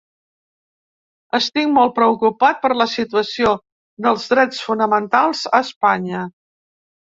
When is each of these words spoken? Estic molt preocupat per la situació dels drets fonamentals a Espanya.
Estic 1.39 1.67
molt 1.73 1.93
preocupat 1.99 2.63
per 2.65 2.73
la 2.79 2.89
situació 2.95 3.53
dels 4.07 4.27
drets 4.35 4.65
fonamentals 4.71 5.47
a 5.53 5.63
Espanya. 5.71 6.27